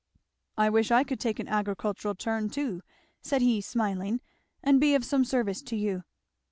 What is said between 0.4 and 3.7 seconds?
"I wish I could take an agricultural turn too," said he